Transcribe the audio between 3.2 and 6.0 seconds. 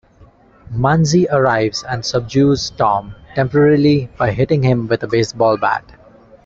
temporarily by hitting him with a baseball bat.